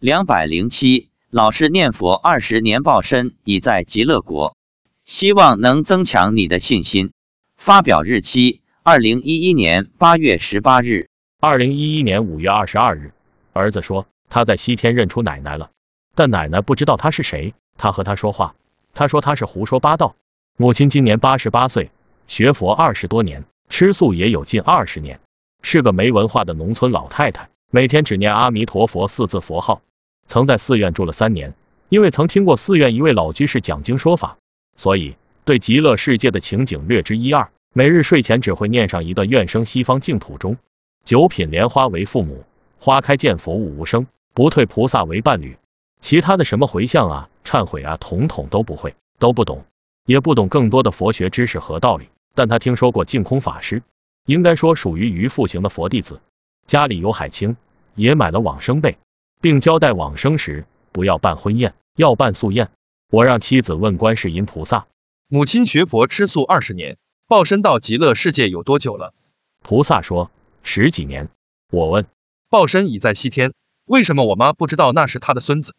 [0.00, 4.56] 两百零七，老师念佛二十年报身已在极乐国，
[5.04, 7.10] 希望能增强你的信心。
[7.56, 11.08] 发表日期：二零一一年八月十八日。
[11.40, 13.12] 二零一一年五月二十二日，
[13.52, 15.70] 儿子说他在西天认出奶奶了，
[16.14, 17.54] 但奶奶不知道他是谁。
[17.76, 18.54] 他和他说话，
[18.94, 20.14] 他说他是胡说八道。
[20.56, 21.90] 母亲今年八十八岁，
[22.28, 25.18] 学佛二十多年，吃素也有近二十年，
[25.60, 29.82] 是个没文化的农村老太太，每天只念阿弥陀佛四字佛号。
[30.26, 31.54] 曾在寺院住了三年，
[31.90, 34.38] 因为曾听过寺院一位老居士讲经说法，
[34.78, 37.50] 所以对极乐世界的情景略知一二。
[37.74, 40.56] 每日睡前只会念上一段“愿生西方净土中，
[41.04, 42.44] 九品莲花为父母，
[42.78, 45.58] 花开见佛悟无生，不退菩萨为伴侣”。
[46.00, 49.66] 其他的什么回向啊、忏悔啊，统统都不会，都不懂，
[50.06, 52.08] 也不懂更多的佛学知识和道理。
[52.34, 53.82] 但他听说过净空法师，
[54.24, 56.20] 应该说属于于父型的佛弟子，
[56.66, 57.56] 家里有海清，
[57.98, 58.96] 也买了往生被。
[59.40, 62.70] 并交代往生时不要办婚宴，要办素宴。
[63.10, 64.86] 我让妻子问观世音菩萨，
[65.28, 69.14] 母亲学佛吃素二十年，报身到极乐世界有多久了？
[69.62, 70.30] 菩萨说
[70.62, 71.28] 十几年。
[71.70, 72.06] 我问，
[72.48, 73.52] 报身已在西天，
[73.84, 75.74] 为什么我妈不知道那是她的孙子？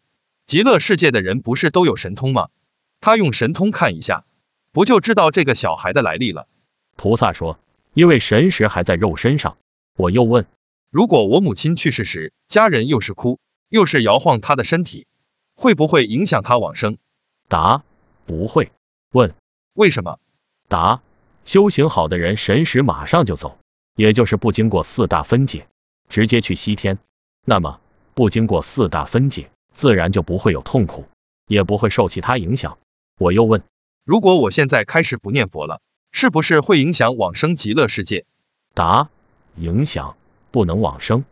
[0.46, 2.48] 极乐世界的人不是都有神通吗？
[3.00, 4.24] 他用神通看一下，
[4.72, 6.48] 不就知道这个小孩的来历了？
[6.96, 7.58] 菩萨说，
[7.94, 9.58] 因为神识还在肉身上。
[9.96, 10.46] 我又问，
[10.90, 13.38] 如果我母亲去世时，家人又是哭？
[13.68, 15.06] 又是摇晃她的身体，
[15.54, 16.98] 会不会影响她往生？
[17.48, 17.84] 答：
[18.26, 18.72] 不会。
[19.12, 19.32] 问：
[19.72, 20.18] 为什么？
[20.68, 21.00] 答：
[21.44, 23.56] 修行好的人神识马上就走，
[23.94, 25.68] 也就是不经过四大分解，
[26.08, 26.98] 直接去西天。
[27.44, 27.80] 那么
[28.14, 31.06] 不经过四大分解，自然就不会有痛苦，
[31.46, 32.78] 也不会受其他影响。
[33.16, 33.62] 我又问：
[34.04, 38.24] 如果我现在开始不念佛了，是不是会影响往生极乐世界？
[38.74, 39.08] 答：
[39.54, 40.16] 影响，
[40.50, 41.24] 不能往生，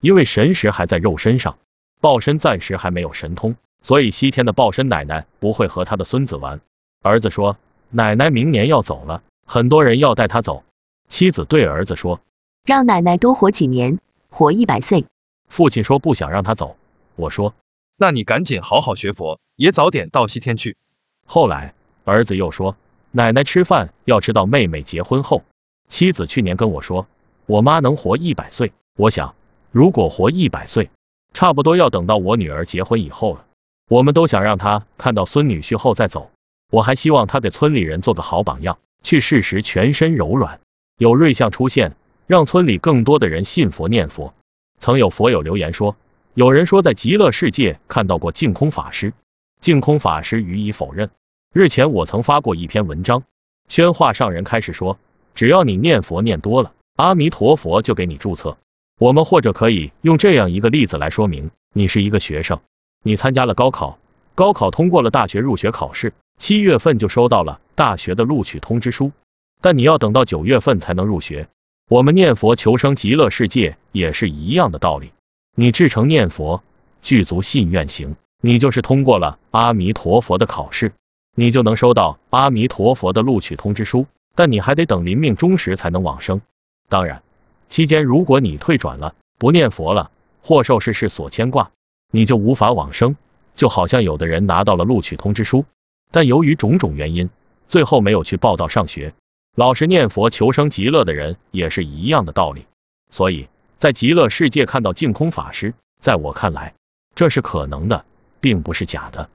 [0.00, 1.58] 因为神识还在肉身上。
[2.00, 6.60] 报身暂时还没有神通，所以西天的报身奶奶不会和他的孙子玩。
[7.02, 7.56] 儿子说，
[7.90, 10.62] 奶奶明年要走了，很多人要带他走。
[11.08, 12.20] 妻子对儿子说，
[12.64, 15.06] 让奶奶多活几年，活一百岁。
[15.48, 16.76] 父亲说不想让他走。
[17.14, 17.54] 我说，
[17.96, 20.76] 那你赶紧好好学佛，也早点到西天去。
[21.24, 21.74] 后来
[22.04, 22.76] 儿子又说，
[23.10, 25.44] 奶奶吃饭要吃到妹妹结婚后。
[25.88, 27.06] 妻子去年跟我说，
[27.46, 28.72] 我妈能活一百岁。
[28.98, 29.34] 我想，
[29.70, 30.90] 如果活一百岁。
[31.32, 33.44] 差不多要等到我女儿结婚以后了，
[33.90, 36.30] 我们都想让她看到孙女婿后再走。
[36.72, 40.60] 我还希望她给村里人做个好榜样，去世时全身柔软，
[40.96, 41.94] 有瑞相出现，
[42.26, 44.32] 让村里更多的人信佛念佛。
[44.78, 45.94] 曾有佛友留言说，
[46.32, 49.12] 有人说在极乐世界看到过净空法师，
[49.60, 51.10] 净空法师予以否认。
[51.52, 53.24] 日前我曾发过一篇文章，
[53.68, 54.98] 宣化上人开始说，
[55.34, 58.56] 只要你念佛念多了，阿弥陀佛就给你注册。
[58.98, 62.60] 我们或者可以用这样一个例子来说明：你是一个学生，
[63.02, 63.98] 你参加了高考，
[64.34, 69.12] 高考通过了大学入学考试，七月份就收到了大学的录取通知书，
[69.60, 71.48] 但你要等到九月份才能入学。
[71.90, 75.12] 我们念佛求生极乐世界也是一样的道理，
[75.54, 76.62] 你至诚念佛，
[77.02, 80.92] 具足信愿行，你就是通过了阿弥陀佛的考试，
[81.34, 86.40] 你就能收到阿弥陀佛的录取通知书，但你还得等临命终时才能往生。
[86.88, 87.22] 当然。
[87.68, 90.10] 期间，如果你退转了，不念佛了，
[90.42, 91.72] 或受世事所牵挂，
[92.12, 93.16] 你就无法往生。
[93.56, 95.64] 就好像有的人拿到了录取通知书，
[96.10, 97.30] 但由于种种原因，
[97.68, 99.14] 最后没有去报道上学，
[99.54, 102.66] 老实念佛求生极乐的人也是一样的道理。
[103.10, 103.48] 所以
[103.78, 106.74] 在极乐世界看到净空法师，在我看来，
[107.14, 108.04] 这是可能的，
[108.40, 109.30] 并不是假的。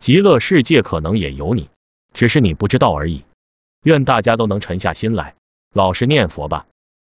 [0.00, 1.68] 极乐世界可能也有你，
[2.14, 3.24] 只是你不知道而已。
[3.84, 5.34] 愿大家都能沉下心来，
[5.74, 6.66] 老实念佛吧。